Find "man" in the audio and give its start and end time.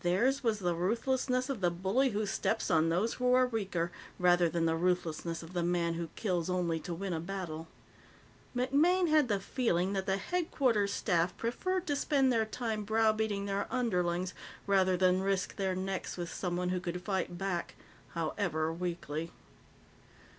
5.62-5.92